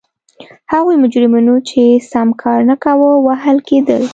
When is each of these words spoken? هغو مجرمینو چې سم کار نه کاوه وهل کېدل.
هغو 0.71 0.91
مجرمینو 1.03 1.55
چې 1.69 1.81
سم 2.11 2.27
کار 2.41 2.59
نه 2.69 2.75
کاوه 2.83 3.09
وهل 3.27 3.57
کېدل. 3.67 4.01